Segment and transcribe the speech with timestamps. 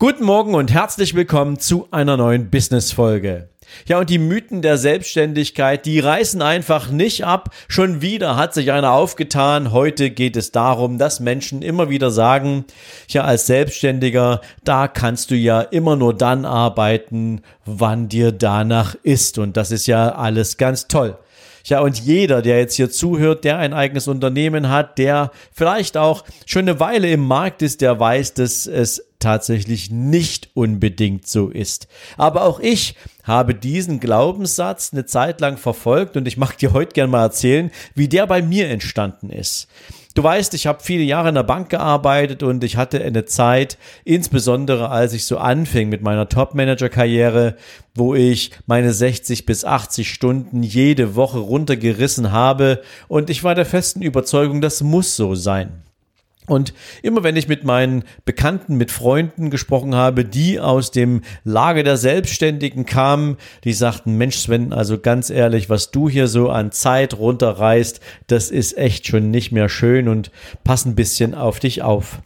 [0.00, 3.48] Guten Morgen und herzlich willkommen zu einer neuen Business-Folge.
[3.84, 7.52] Ja, und die Mythen der Selbstständigkeit, die reißen einfach nicht ab.
[7.66, 9.72] Schon wieder hat sich einer aufgetan.
[9.72, 12.64] Heute geht es darum, dass Menschen immer wieder sagen,
[13.08, 19.36] ja, als Selbstständiger, da kannst du ja immer nur dann arbeiten, wann dir danach ist.
[19.36, 21.18] Und das ist ja alles ganz toll.
[21.64, 26.22] Ja, und jeder, der jetzt hier zuhört, der ein eigenes Unternehmen hat, der vielleicht auch
[26.46, 31.88] schon eine Weile im Markt ist, der weiß, dass es tatsächlich nicht unbedingt so ist.
[32.16, 36.92] Aber auch ich habe diesen Glaubenssatz eine Zeit lang verfolgt und ich mag dir heute
[36.92, 39.68] gerne mal erzählen, wie der bei mir entstanden ist.
[40.14, 43.78] Du weißt, ich habe viele Jahre in der Bank gearbeitet und ich hatte eine Zeit,
[44.04, 47.54] insbesondere als ich so anfing mit meiner Top-Manager-Karriere,
[47.94, 53.66] wo ich meine 60 bis 80 Stunden jede Woche runtergerissen habe und ich war der
[53.66, 55.84] festen Überzeugung, das muss so sein.
[56.48, 61.82] Und immer wenn ich mit meinen Bekannten, mit Freunden gesprochen habe, die aus dem Lager
[61.82, 66.72] der Selbstständigen kamen, die sagten, Mensch Sven, also ganz ehrlich, was du hier so an
[66.72, 70.30] Zeit runterreißt, das ist echt schon nicht mehr schön und
[70.64, 72.20] pass ein bisschen auf dich auf.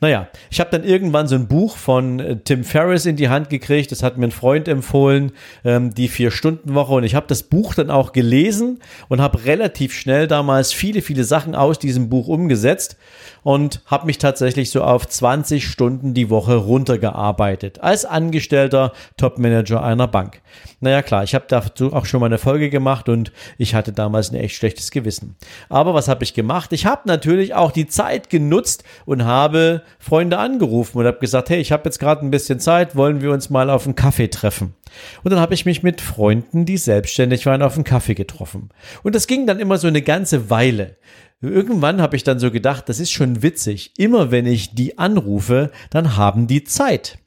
[0.00, 3.50] Naja, ich habe dann irgendwann so ein Buch von äh, Tim Ferriss in die Hand
[3.50, 3.92] gekriegt.
[3.92, 5.32] Das hat mir ein Freund empfohlen,
[5.64, 6.94] ähm, die Vier-Stunden-Woche.
[6.94, 11.24] Und ich habe das Buch dann auch gelesen und habe relativ schnell damals viele, viele
[11.24, 12.96] Sachen aus diesem Buch umgesetzt
[13.42, 20.08] und habe mich tatsächlich so auf 20 Stunden die Woche runtergearbeitet als Angestellter Topmanager einer
[20.08, 20.42] Bank.
[20.80, 24.30] Naja klar, ich habe dazu auch schon mal eine Folge gemacht und ich hatte damals
[24.30, 25.36] ein echt schlechtes Gewissen.
[25.68, 26.72] Aber was habe ich gemacht?
[26.72, 29.67] Ich habe natürlich auch die Zeit genutzt und habe
[29.98, 33.32] Freunde angerufen und habe gesagt, hey, ich habe jetzt gerade ein bisschen Zeit, wollen wir
[33.32, 34.74] uns mal auf einen Kaffee treffen?
[35.22, 38.70] Und dann habe ich mich mit Freunden, die selbstständig waren, auf einen Kaffee getroffen.
[39.02, 40.96] Und das ging dann immer so eine ganze Weile.
[41.40, 43.92] Irgendwann habe ich dann so gedacht, das ist schon witzig.
[43.96, 47.18] Immer wenn ich die anrufe, dann haben die Zeit.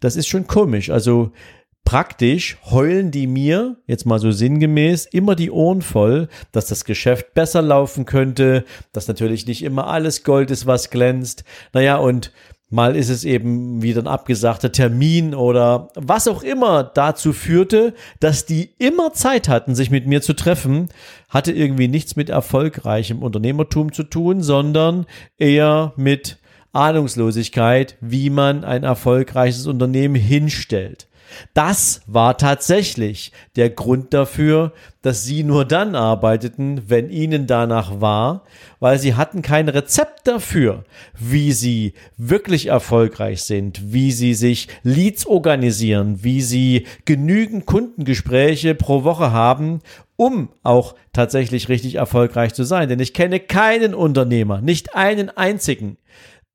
[0.00, 0.88] Das ist schon komisch.
[0.90, 1.32] Also
[1.88, 7.32] praktisch heulen die mir, jetzt mal so sinngemäß, immer die Ohren voll, dass das Geschäft
[7.32, 11.44] besser laufen könnte, dass natürlich nicht immer alles Gold ist, was glänzt.
[11.72, 12.30] Naja, und
[12.68, 18.44] mal ist es eben wieder ein abgesagter Termin oder was auch immer dazu führte, dass
[18.44, 20.90] die immer Zeit hatten, sich mit mir zu treffen,
[21.30, 25.06] hatte irgendwie nichts mit erfolgreichem Unternehmertum zu tun, sondern
[25.38, 26.36] eher mit
[26.74, 31.07] Ahnungslosigkeit, wie man ein erfolgreiches Unternehmen hinstellt.
[31.54, 34.72] Das war tatsächlich der Grund dafür,
[35.02, 38.44] dass sie nur dann arbeiteten, wenn ihnen danach war,
[38.80, 40.84] weil sie hatten kein Rezept dafür,
[41.18, 49.04] wie sie wirklich erfolgreich sind, wie sie sich Leads organisieren, wie sie genügend Kundengespräche pro
[49.04, 49.80] Woche haben,
[50.16, 52.88] um auch tatsächlich richtig erfolgreich zu sein.
[52.88, 55.96] Denn ich kenne keinen Unternehmer, nicht einen einzigen,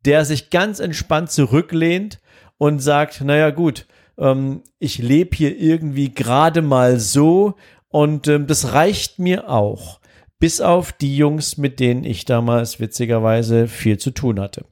[0.05, 2.19] der sich ganz entspannt zurücklehnt
[2.57, 3.88] und sagt, naja gut,
[4.18, 7.56] ähm, ich lebe hier irgendwie gerade mal so
[7.90, 10.00] und ähm, das reicht mir auch.
[10.40, 14.66] Bis auf die Jungs, mit denen ich damals witzigerweise viel zu tun hatte.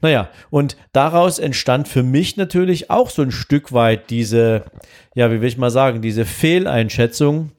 [0.00, 4.64] Naja, und daraus entstand für mich natürlich auch so ein Stück weit diese,
[5.14, 7.50] ja, wie will ich mal sagen, diese Fehleinschätzung,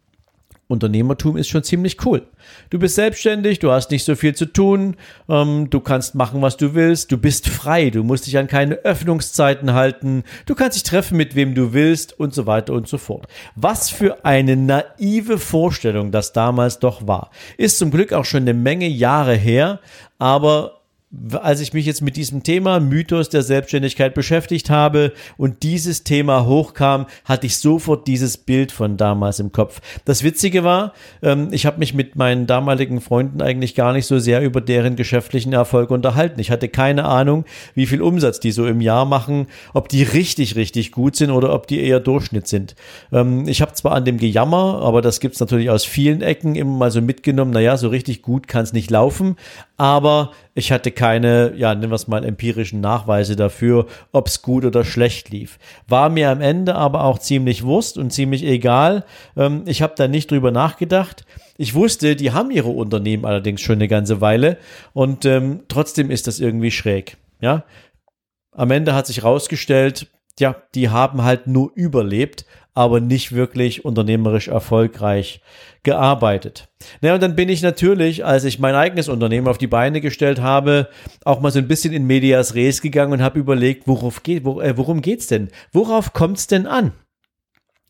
[0.67, 2.23] Unternehmertum ist schon ziemlich cool.
[2.69, 4.97] Du bist selbstständig, du hast nicht so viel zu tun,
[5.29, 8.75] ähm, du kannst machen, was du willst, du bist frei, du musst dich an keine
[8.75, 12.97] Öffnungszeiten halten, du kannst dich treffen, mit wem du willst und so weiter und so
[12.97, 13.27] fort.
[13.56, 17.31] Was für eine naive Vorstellung das damals doch war.
[17.57, 19.79] Ist zum Glück auch schon eine Menge Jahre her,
[20.19, 20.76] aber
[21.31, 26.45] als ich mich jetzt mit diesem Thema Mythos der Selbstständigkeit beschäftigt habe und dieses Thema
[26.45, 29.80] hochkam, hatte ich sofort dieses Bild von damals im Kopf.
[30.04, 34.19] Das Witzige war, ähm, ich habe mich mit meinen damaligen Freunden eigentlich gar nicht so
[34.19, 36.42] sehr über deren geschäftlichen Erfolg unterhalten.
[36.42, 40.57] Ich hatte keine Ahnung, wie viel Umsatz die so im Jahr machen, ob die richtig,
[40.57, 42.75] richtig gut sind oder ob die eher Durchschnitt sind.
[43.13, 46.77] Ähm, ich habe zwar an dem Gejammer, aber das gibt's natürlich aus vielen Ecken immer
[46.77, 49.38] mal so mitgenommen, naja, so richtig gut kann es nicht laufen,
[49.77, 54.65] aber ich hatte keine, ja, nennen wir es mal empirischen Nachweise dafür, ob es gut
[54.65, 55.59] oder schlecht lief.
[55.88, 59.06] War mir am Ende aber auch ziemlich Wurst und ziemlich egal.
[59.38, 61.25] Ähm, ich habe da nicht drüber nachgedacht.
[61.57, 64.57] Ich wusste, die haben ihre Unternehmen allerdings schon eine ganze Weile
[64.94, 67.18] und ähm, trotzdem ist das irgendwie schräg.
[67.39, 67.63] Ja,
[68.51, 70.07] am Ende hat sich rausgestellt,
[70.39, 75.42] ja, die haben halt nur überlebt, aber nicht wirklich unternehmerisch erfolgreich
[75.81, 76.68] gearbeitet.
[77.01, 80.39] Naja, und dann bin ich natürlich, als ich mein eigenes Unternehmen auf die Beine gestellt
[80.42, 80.89] habe,
[81.25, 84.62] auch mal so ein bisschen in Medias Res gegangen und habe überlegt, worauf geht, wo,
[84.62, 85.50] äh, worum geht's denn?
[85.72, 86.92] Worauf kommt's denn an?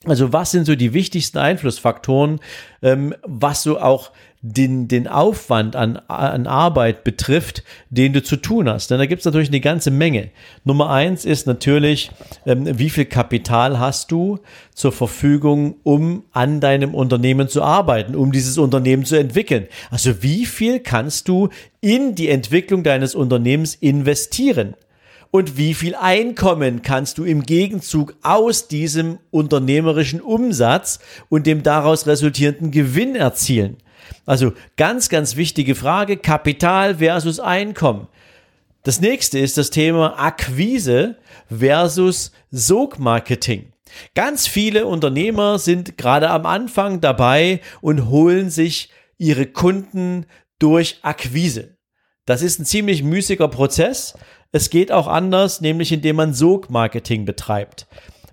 [0.05, 2.39] Also was sind so die wichtigsten Einflussfaktoren,
[2.83, 4.11] ähm, was so auch
[4.41, 8.91] den, den Aufwand an, an Arbeit betrifft, den du zu tun hast.
[8.91, 10.29] Denn da gibt es natürlich eine ganze Menge.
[10.63, 12.11] Nummer eins ist natürlich,
[12.45, 14.39] ähm, wie viel Kapital hast du
[14.75, 19.67] zur Verfügung, um an deinem Unternehmen zu arbeiten, um dieses Unternehmen zu entwickeln.
[19.89, 21.49] Also wie viel kannst du
[21.81, 24.75] in die Entwicklung deines Unternehmens investieren?
[25.31, 32.07] Und wie viel Einkommen kannst du im Gegenzug aus diesem unternehmerischen Umsatz und dem daraus
[32.07, 33.77] resultierenden Gewinn erzielen.
[34.25, 38.07] Also ganz, ganz wichtige Frage, Kapital versus Einkommen.
[38.83, 41.17] Das nächste ist das Thema Akquise
[41.49, 43.73] versus Sogmarketing.
[44.15, 50.25] Ganz viele Unternehmer sind gerade am Anfang dabei und holen sich ihre Kunden
[50.59, 51.77] durch Akquise.
[52.25, 54.13] Das ist ein ziemlich müßiger Prozess.
[54.57, 57.85] Es geht auch anders, nämlich indem man Sog-Marketing betreibt.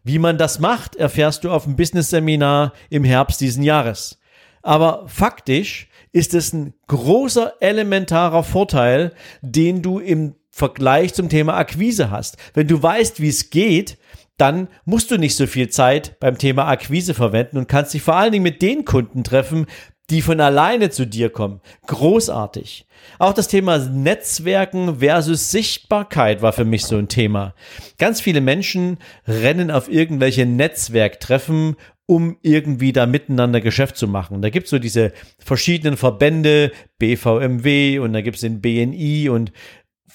[0.04, 4.18] Wie man das macht, erfährst du auf dem Business-Seminar im Herbst diesen Jahres.
[4.62, 9.12] Aber faktisch ist es ein großer elementarer Vorteil,
[9.42, 12.38] den du im Vergleich zum Thema Akquise hast.
[12.54, 13.98] Wenn du weißt, wie es geht,
[14.38, 18.16] dann musst du nicht so viel Zeit beim Thema Akquise verwenden und kannst dich vor
[18.16, 19.66] allen Dingen mit den Kunden treffen,
[20.10, 21.60] die von alleine zu dir kommen.
[21.86, 22.86] Großartig.
[23.18, 27.54] Auch das Thema Netzwerken versus Sichtbarkeit war für mich so ein Thema.
[27.98, 34.42] Ganz viele Menschen rennen auf irgendwelche Netzwerktreffen, um irgendwie da miteinander Geschäft zu machen.
[34.42, 39.52] da gibt's so diese verschiedenen Verbände, BVMW und da gibt's den BNI und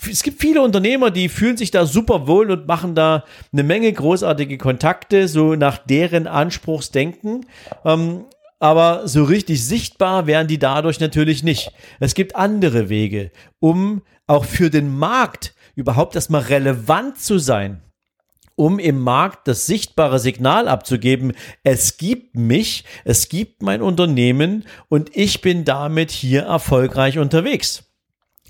[0.10, 3.92] es gibt viele Unternehmer, die fühlen sich da super wohl und machen da eine Menge
[3.92, 7.46] großartige Kontakte, so nach deren Anspruchsdenken.
[7.84, 8.26] Ähm,
[8.60, 11.72] aber so richtig sichtbar wären die dadurch natürlich nicht.
[12.00, 17.82] Es gibt andere Wege, um auch für den Markt überhaupt erstmal relevant zu sein
[18.60, 21.32] um im Markt das sichtbare Signal abzugeben,
[21.64, 27.89] es gibt mich, es gibt mein Unternehmen und ich bin damit hier erfolgreich unterwegs.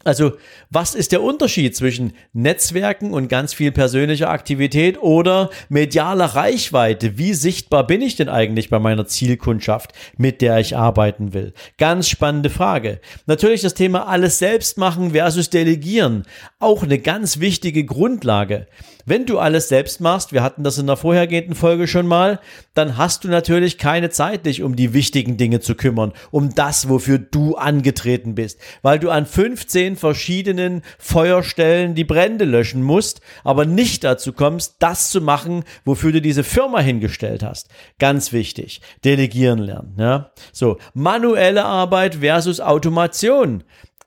[0.06, 0.34] Also,
[0.69, 7.18] was ist der Unterschied zwischen Netzwerken und ganz viel persönlicher Aktivität oder medialer Reichweite?
[7.18, 11.54] Wie sichtbar bin ich denn eigentlich bei meiner Zielkundschaft, mit der ich arbeiten will?
[11.78, 13.01] Ganz spannende Frage.
[13.25, 16.24] Natürlich das Thema alles selbst machen versus delegieren.
[16.60, 18.68] Auch eine ganz wichtige Grundlage.
[19.06, 22.40] Wenn du alles selbst machst, wir hatten das in der vorhergehenden Folge schon mal,
[22.75, 26.90] dann hast du natürlich keine Zeit, dich um die wichtigen Dinge zu kümmern, um das,
[26.90, 33.65] wofür du angetreten bist, weil du an 15 verschiedenen Feuerstellen die Brände löschen musst, aber
[33.65, 37.69] nicht dazu kommst, das zu machen, wofür du diese Firma hingestellt hast.
[38.00, 38.81] Ganz wichtig.
[39.03, 40.31] Delegieren lernen, ja.
[40.51, 40.77] So.
[40.94, 43.63] Manuelle Arbeit versus Automation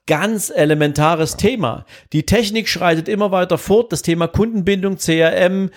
[0.06, 1.84] ganz elementares Thema.
[2.12, 3.92] Die Technik schreitet immer weiter fort.
[3.92, 5.70] Das Thema Kundenbindung, CRM,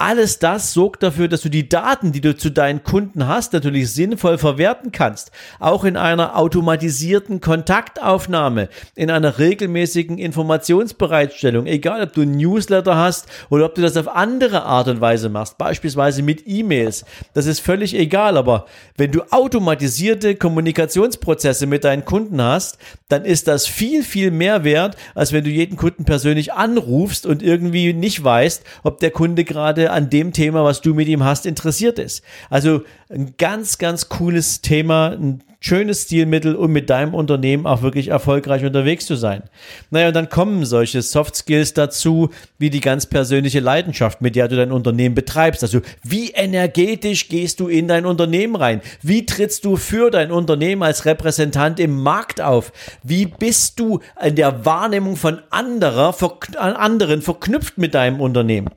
[0.00, 3.92] alles das sorgt dafür, dass du die Daten, die du zu deinen Kunden hast, natürlich
[3.92, 5.30] sinnvoll verwerten kannst.
[5.58, 11.66] Auch in einer automatisierten Kontaktaufnahme, in einer regelmäßigen Informationsbereitstellung.
[11.66, 15.28] Egal, ob du ein Newsletter hast oder ob du das auf andere Art und Weise
[15.28, 15.58] machst.
[15.58, 17.04] Beispielsweise mit E-Mails.
[17.34, 18.38] Das ist völlig egal.
[18.38, 18.64] Aber
[18.96, 22.78] wenn du automatisierte Kommunikationsprozesse mit deinen Kunden hast,
[23.08, 27.42] dann ist das viel, viel mehr wert, als wenn du jeden Kunden persönlich anrufst und
[27.42, 31.46] irgendwie nicht weißt, ob der Kunde gerade an dem Thema, was du mit ihm hast,
[31.46, 32.22] interessiert ist.
[32.48, 38.08] Also ein ganz, ganz cooles Thema, ein schönes Stilmittel, um mit deinem Unternehmen auch wirklich
[38.08, 39.42] erfolgreich unterwegs zu sein.
[39.90, 44.48] Naja, und dann kommen solche Soft Skills dazu, wie die ganz persönliche Leidenschaft, mit der
[44.48, 45.62] du dein Unternehmen betreibst.
[45.62, 48.80] Also wie energetisch gehst du in dein Unternehmen rein?
[49.02, 52.72] Wie trittst du für dein Unternehmen als Repräsentant im Markt auf?
[53.02, 56.14] Wie bist du in der Wahrnehmung von anderer,
[56.56, 58.70] anderen verknüpft mit deinem Unternehmen?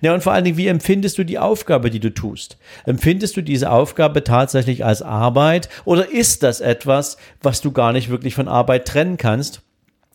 [0.00, 2.56] Ja, und vor allen Dingen, wie empfindest du die Aufgabe, die du tust?
[2.86, 7.92] Empfindest du diese Aufgabe tatsächlich als Arbeit oder ist ist das etwas, was du gar
[7.92, 9.62] nicht wirklich von Arbeit trennen kannst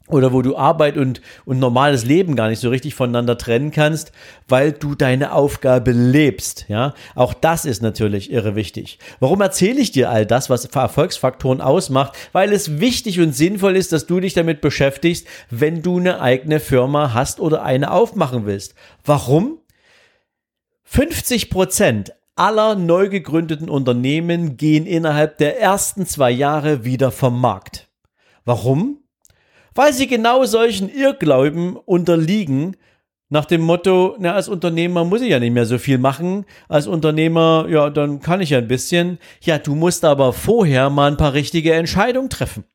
[0.08, 4.14] oder wo du Arbeit und, und normales Leben gar nicht so richtig voneinander trennen kannst,
[4.48, 6.94] weil du deine Aufgabe lebst, ja.
[7.16, 8.98] Auch das ist natürlich irre wichtig.
[9.20, 12.14] Warum erzähle ich dir all das, was Erfolgsfaktoren ausmacht?
[12.32, 16.62] Weil es wichtig und sinnvoll ist, dass du dich damit beschäftigst, wenn du eine eigene
[16.62, 18.74] Firma hast oder eine aufmachen willst.
[19.04, 19.58] Warum?
[20.86, 27.90] 50 Prozent aller neu gegründeten Unternehmen gehen innerhalb der ersten zwei Jahre wieder vom Markt.
[28.44, 29.00] Warum?
[29.74, 32.78] Weil sie genau solchen Irrglauben unterliegen,
[33.30, 36.46] nach dem Motto, na, als Unternehmer muss ich ja nicht mehr so viel machen.
[36.70, 39.18] Als Unternehmer, ja, dann kann ich ja ein bisschen.
[39.42, 42.66] Ja, du musst aber vorher mal ein paar richtige Entscheidungen treffen.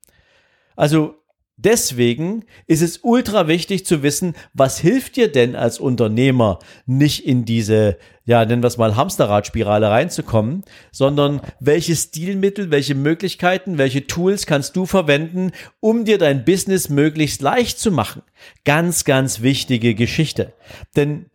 [0.75, 1.19] Also
[1.62, 7.45] Deswegen ist es ultra wichtig zu wissen, was hilft dir denn als Unternehmer nicht in
[7.45, 14.47] diese, ja, nennen wir es mal Hamsterradspirale reinzukommen, sondern welche Stilmittel, welche Möglichkeiten, welche Tools
[14.47, 18.23] kannst du verwenden, um dir dein Business möglichst leicht zu machen.
[18.64, 20.55] Ganz, ganz wichtige Geschichte.
[20.97, 21.26] Denn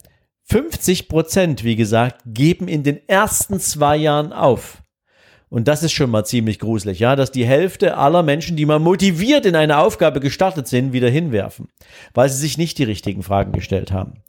[0.45, 4.81] 50 Prozent, wie gesagt, geben in den ersten zwei Jahren auf.
[5.49, 8.79] Und das ist schon mal ziemlich gruselig, ja, dass die Hälfte aller Menschen, die mal
[8.79, 11.67] motiviert in eine Aufgabe gestartet sind, wieder hinwerfen,
[12.13, 14.23] weil sie sich nicht die richtigen Fragen gestellt haben.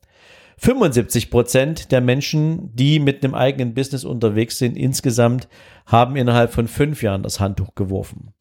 [0.58, 5.48] 75 Prozent der Menschen, die mit einem eigenen Business unterwegs sind, insgesamt
[5.84, 8.32] haben innerhalb von fünf Jahren das Handtuch geworfen.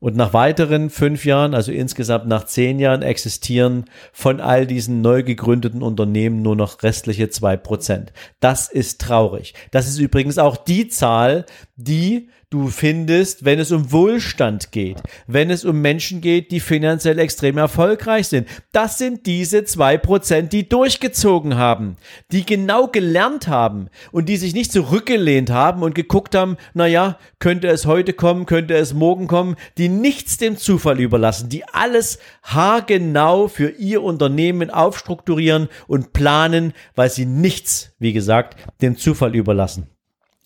[0.00, 3.84] Und nach weiteren fünf Jahren, also insgesamt nach zehn Jahren, existieren
[4.14, 8.14] von all diesen neu gegründeten Unternehmen nur noch restliche zwei Prozent.
[8.40, 9.52] Das ist traurig.
[9.72, 11.44] Das ist übrigens auch die Zahl,
[11.84, 17.20] die du findest, wenn es um Wohlstand geht, wenn es um Menschen geht, die finanziell
[17.20, 18.48] extrem erfolgreich sind.
[18.72, 21.96] Das sind diese zwei Prozent, die durchgezogen haben,
[22.32, 27.18] die genau gelernt haben und die sich nicht zurückgelehnt haben und geguckt haben, na ja,
[27.38, 32.18] könnte es heute kommen, könnte es morgen kommen, die nichts dem Zufall überlassen, die alles
[32.42, 39.86] haargenau für ihr Unternehmen aufstrukturieren und planen, weil sie nichts, wie gesagt, dem Zufall überlassen.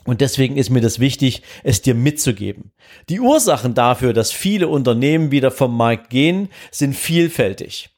[0.04, 2.72] Und deswegen ist mir das wichtig, es dir mitzugeben.
[3.08, 7.90] Die Ursachen dafür, dass viele Unternehmen wieder vom Markt gehen, sind vielfältig.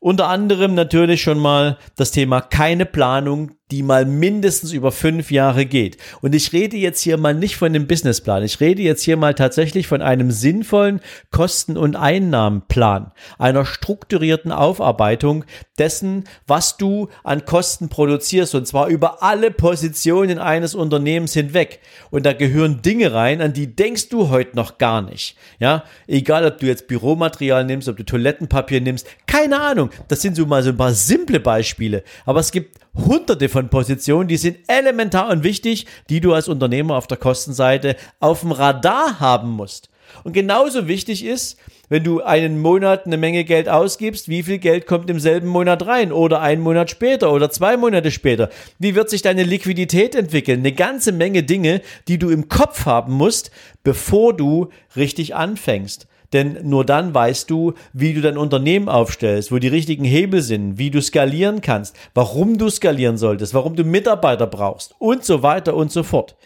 [0.00, 5.64] Unter anderem natürlich schon mal das Thema keine Planung, die mal mindestens über fünf Jahre
[5.64, 5.96] geht.
[6.20, 8.42] Und ich rede jetzt hier mal nicht von dem Businessplan.
[8.42, 11.00] Ich rede jetzt hier mal tatsächlich von einem sinnvollen
[11.30, 15.46] Kosten- und Einnahmenplan, einer strukturierten Aufarbeitung
[15.78, 21.80] dessen, was du an Kosten produzierst und zwar über alle Positionen eines Unternehmens hinweg.
[22.10, 25.34] Und da gehören Dinge rein, an die denkst du heute noch gar nicht.
[25.58, 29.88] Ja, egal ob du jetzt Büromaterial nimmst, ob du Toilettenpapier nimmst, keine Ahnung.
[30.08, 32.04] Das sind so mal so ein paar simple Beispiele.
[32.26, 36.96] Aber es gibt hunderte von Positionen, die sind elementar und wichtig, die du als Unternehmer
[36.96, 39.88] auf der Kostenseite auf dem Radar haben musst.
[40.24, 44.86] Und genauso wichtig ist, wenn du einen Monat eine Menge Geld ausgibst, wie viel Geld
[44.86, 48.48] kommt im selben Monat rein oder einen Monat später oder zwei Monate später?
[48.78, 50.60] Wie wird sich deine Liquidität entwickeln?
[50.60, 53.50] Eine ganze Menge Dinge, die du im Kopf haben musst,
[53.84, 56.06] bevor du richtig anfängst.
[56.32, 60.78] Denn nur dann weißt du, wie du dein Unternehmen aufstellst, wo die richtigen Hebel sind,
[60.78, 65.74] wie du skalieren kannst, warum du skalieren solltest, warum du Mitarbeiter brauchst und so weiter
[65.76, 66.36] und so fort.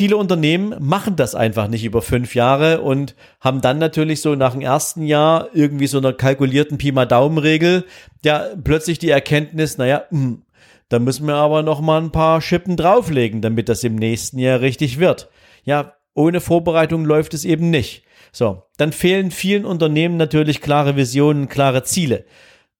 [0.00, 4.52] Viele Unternehmen machen das einfach nicht über fünf Jahre und haben dann natürlich so nach
[4.52, 7.84] dem ersten Jahr irgendwie so einer kalkulierten Pi mal Daumen-Regel,
[8.24, 10.40] ja, plötzlich die Erkenntnis, naja, hm,
[10.88, 14.62] da müssen wir aber noch mal ein paar Schippen drauflegen, damit das im nächsten Jahr
[14.62, 15.28] richtig wird.
[15.64, 18.02] Ja, ohne Vorbereitung läuft es eben nicht.
[18.32, 22.24] So, dann fehlen vielen Unternehmen natürlich klare Visionen, klare Ziele.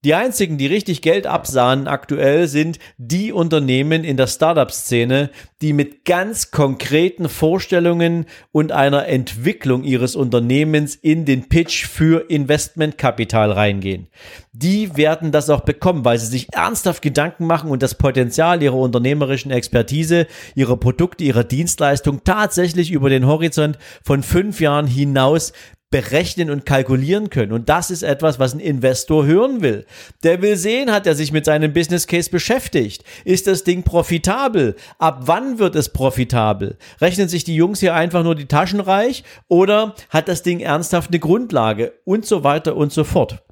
[0.02, 5.28] Die einzigen, die richtig Geld absahen aktuell, sind die Unternehmen in der Startup-Szene,
[5.60, 13.52] die mit ganz konkreten Vorstellungen und einer Entwicklung ihres Unternehmens in den Pitch für Investmentkapital
[13.52, 14.08] reingehen.
[14.54, 18.76] Die werden das auch bekommen, weil sie sich ernsthaft Gedanken machen und das Potenzial ihrer
[18.76, 25.52] unternehmerischen Expertise, ihrer Produkte, ihrer Dienstleistung tatsächlich über den Horizont von fünf Jahren hinaus
[25.90, 27.52] berechnen und kalkulieren können.
[27.52, 29.86] Und das ist etwas, was ein Investor hören will.
[30.22, 33.02] Der will sehen, hat er sich mit seinem Business Case beschäftigt?
[33.24, 34.76] Ist das Ding profitabel?
[34.98, 36.76] Ab wann wird es profitabel?
[37.00, 41.10] Rechnen sich die Jungs hier einfach nur die Taschen reich oder hat das Ding ernsthaft
[41.10, 41.92] eine Grundlage?
[42.04, 43.42] Und so weiter und so fort.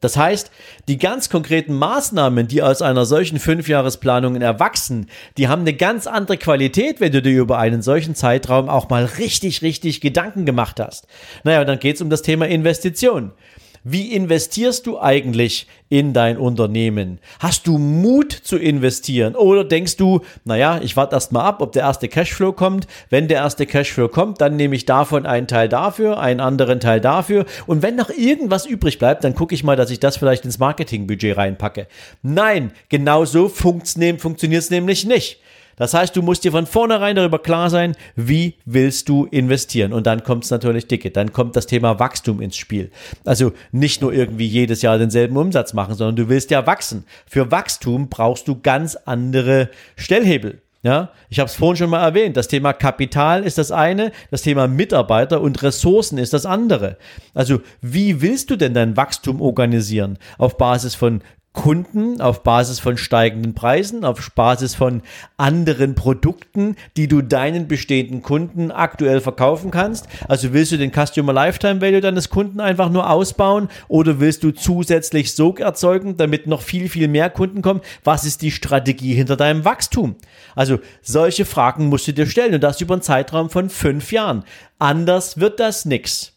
[0.00, 0.50] Das heißt,
[0.88, 6.38] die ganz konkreten Maßnahmen, die aus einer solchen Fünfjahresplanung erwachsen, die haben eine ganz andere
[6.38, 11.06] Qualität, wenn du dir über einen solchen Zeitraum auch mal richtig, richtig Gedanken gemacht hast.
[11.44, 13.32] Naja, dann geht's um das Thema Investition.
[13.82, 17.18] Wie investierst du eigentlich in dein Unternehmen?
[17.38, 19.34] Hast du Mut zu investieren?
[19.34, 22.86] Oder denkst du, naja, ich warte erst mal ab, ob der erste Cashflow kommt.
[23.08, 27.00] Wenn der erste Cashflow kommt, dann nehme ich davon einen Teil dafür, einen anderen Teil
[27.00, 27.46] dafür.
[27.66, 30.58] Und wenn noch irgendwas übrig bleibt, dann gucke ich mal, dass ich das vielleicht ins
[30.58, 31.86] Marketingbudget reinpacke.
[32.22, 35.40] Nein, genau so funktioniert es nämlich nicht.
[35.80, 39.94] Das heißt, du musst dir von vornherein darüber klar sein, wie willst du investieren.
[39.94, 41.10] Und dann kommt es natürlich dicke.
[41.10, 42.90] Dann kommt das Thema Wachstum ins Spiel.
[43.24, 47.04] Also nicht nur irgendwie jedes Jahr denselben Umsatz machen, sondern du willst ja wachsen.
[47.26, 50.60] Für Wachstum brauchst du ganz andere Stellhebel.
[50.82, 52.36] Ja, ich habe es vorhin schon mal erwähnt.
[52.36, 56.98] Das Thema Kapital ist das eine, das Thema Mitarbeiter und Ressourcen ist das andere.
[57.34, 60.18] Also, wie willst du denn dein Wachstum organisieren?
[60.36, 61.22] Auf Basis von
[61.52, 65.02] Kunden auf Basis von steigenden Preisen, auf Basis von
[65.36, 70.06] anderen Produkten, die du deinen bestehenden Kunden aktuell verkaufen kannst?
[70.28, 74.52] Also willst du den Customer Lifetime Value deines Kunden einfach nur ausbauen oder willst du
[74.52, 77.80] zusätzlich Sog erzeugen, damit noch viel, viel mehr Kunden kommen?
[78.04, 80.14] Was ist die Strategie hinter deinem Wachstum?
[80.54, 84.44] Also solche Fragen musst du dir stellen und das über einen Zeitraum von fünf Jahren.
[84.78, 86.32] Anders wird das nix.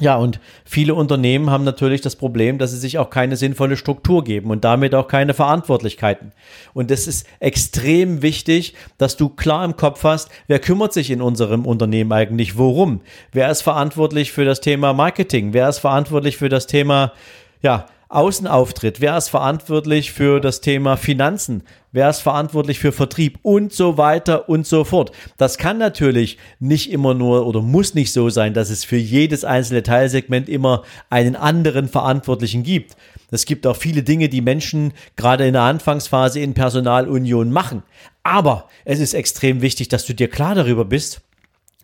[0.00, 4.24] Ja, und viele Unternehmen haben natürlich das Problem, dass sie sich auch keine sinnvolle Struktur
[4.24, 6.32] geben und damit auch keine Verantwortlichkeiten.
[6.72, 11.20] Und es ist extrem wichtig, dass du klar im Kopf hast, wer kümmert sich in
[11.20, 13.02] unserem Unternehmen eigentlich worum?
[13.32, 15.52] Wer ist verantwortlich für das Thema Marketing?
[15.52, 17.12] Wer ist verantwortlich für das Thema,
[17.60, 19.00] ja, Außenauftritt?
[19.00, 21.62] Wer ist verantwortlich für das Thema Finanzen?
[21.92, 25.12] Wer ist verantwortlich für Vertrieb und so weiter und so fort?
[25.38, 29.44] Das kann natürlich nicht immer nur oder muss nicht so sein, dass es für jedes
[29.44, 32.96] einzelne Teilsegment immer einen anderen Verantwortlichen gibt.
[33.30, 37.82] Es gibt auch viele Dinge, die Menschen gerade in der Anfangsphase in Personalunion machen.
[38.22, 41.22] Aber es ist extrem wichtig, dass du dir klar darüber bist,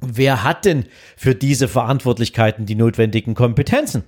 [0.01, 0.85] wer hat denn
[1.17, 4.05] für diese Verantwortlichkeiten die notwendigen Kompetenzen?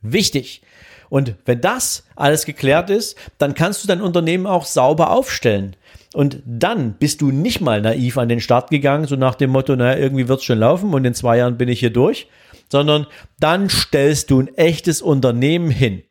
[0.00, 0.62] Wichtig.
[1.08, 5.76] Und wenn das alles geklärt ist, dann kannst du dein Unternehmen auch sauber aufstellen.
[6.14, 9.74] Und dann bist du nicht mal naiv an den Start gegangen, so nach dem Motto,
[9.74, 12.28] naja, irgendwie wird's schon laufen und in zwei Jahren bin ich hier durch,
[12.70, 13.06] sondern
[13.40, 16.02] dann stellst du ein echtes Unternehmen hin.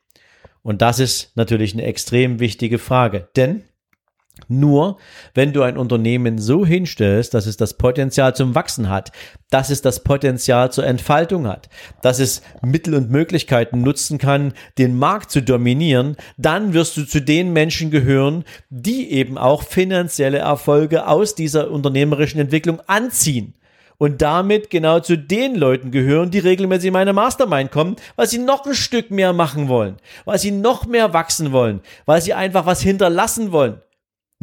[0.62, 3.64] Und das ist natürlich eine extrem wichtige Frage, denn
[4.48, 4.98] nur
[5.34, 9.12] wenn du ein Unternehmen so hinstellst, dass es das Potenzial zum Wachsen hat,
[9.50, 11.70] dass es das Potenzial zur Entfaltung hat,
[12.02, 17.22] dass es Mittel und Möglichkeiten nutzen kann, den Markt zu dominieren, dann wirst du zu
[17.22, 23.54] den Menschen gehören, die eben auch finanzielle Erfolge aus dieser unternehmerischen Entwicklung anziehen
[24.00, 28.40] und damit genau zu den Leuten gehören, die regelmäßig in meine Mastermind kommen, weil sie
[28.40, 32.66] noch ein Stück mehr machen wollen, weil sie noch mehr wachsen wollen, weil sie einfach
[32.66, 33.82] was hinterlassen wollen.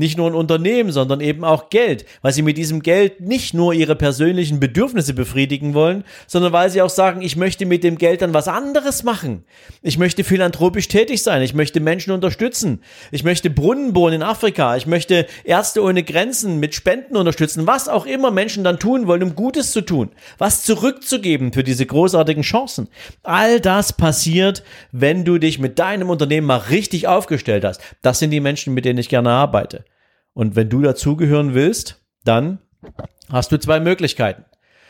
[0.01, 3.75] Nicht nur ein Unternehmen, sondern eben auch Geld, weil sie mit diesem Geld nicht nur
[3.75, 8.23] ihre persönlichen Bedürfnisse befriedigen wollen, sondern weil sie auch sagen, ich möchte mit dem Geld
[8.23, 9.45] dann was anderes machen.
[9.83, 14.75] Ich möchte philanthropisch tätig sein, ich möchte Menschen unterstützen, ich möchte Brunnen bohren in Afrika,
[14.75, 19.23] ich möchte Ärzte ohne Grenzen mit Spenden unterstützen, was auch immer Menschen dann tun wollen,
[19.23, 22.89] um Gutes zu tun, was zurückzugeben für diese großartigen Chancen.
[23.23, 27.83] All das passiert, wenn du dich mit deinem Unternehmen mal richtig aufgestellt hast.
[28.01, 29.85] Das sind die Menschen, mit denen ich gerne arbeite.
[30.41, 32.61] Und wenn du dazugehören willst, dann
[33.29, 34.47] hast du zwei Möglichkeiten.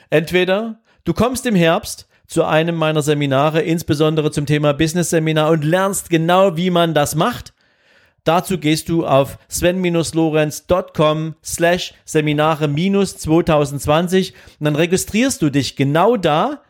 [0.09, 5.65] Entweder du kommst im Herbst zu einem meiner Seminare, insbesondere zum Thema Business Seminar und
[5.65, 7.53] lernst genau, wie man das macht.
[8.23, 16.17] Dazu gehst du auf sven-lorenz.com slash Seminare minus 2020 und dann registrierst du dich genau
[16.17, 16.63] da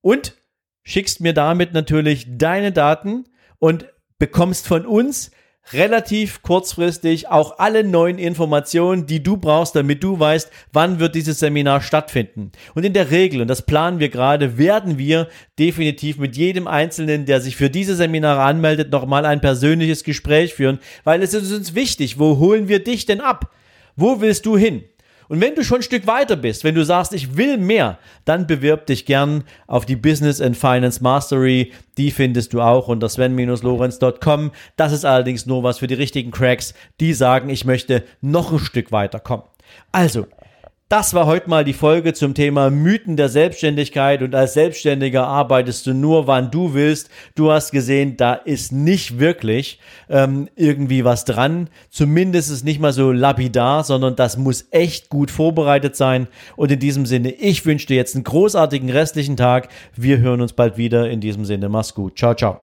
[0.00, 0.34] und
[0.82, 3.26] schickst mir damit natürlich deine Daten
[3.58, 3.84] und
[4.18, 5.30] bekommst von uns
[5.72, 11.38] relativ kurzfristig auch alle neuen Informationen, die du brauchst, damit du weißt, wann wird dieses
[11.38, 12.52] Seminar stattfinden.
[12.74, 17.24] Und in der Regel, und das planen wir gerade, werden wir definitiv mit jedem Einzelnen,
[17.24, 21.74] der sich für diese Seminare anmeldet, nochmal ein persönliches Gespräch führen, weil es ist uns
[21.74, 23.50] wichtig, wo holen wir dich denn ab?
[23.96, 24.84] Wo willst du hin?
[25.28, 28.46] Und wenn du schon ein Stück weiter bist, wenn du sagst, ich will mehr, dann
[28.46, 31.72] bewirb dich gern auf die Business and Finance Mastery.
[31.96, 34.52] Die findest du auch unter sven-lorenz.com.
[34.76, 38.58] Das ist allerdings nur was für die richtigen Cracks, die sagen, ich möchte noch ein
[38.58, 39.46] Stück weiterkommen.
[39.92, 40.26] Also,
[40.90, 45.86] das war heute mal die Folge zum Thema Mythen der Selbstständigkeit und als Selbstständiger arbeitest
[45.86, 47.08] du nur, wann du willst.
[47.34, 51.70] Du hast gesehen, da ist nicht wirklich ähm, irgendwie was dran.
[51.88, 56.28] Zumindest ist nicht mal so lapidar, sondern das muss echt gut vorbereitet sein.
[56.54, 59.68] Und in diesem Sinne, ich wünsche dir jetzt einen großartigen restlichen Tag.
[59.96, 61.08] Wir hören uns bald wieder.
[61.08, 62.18] In diesem Sinne, mach's gut.
[62.18, 62.60] Ciao, ciao.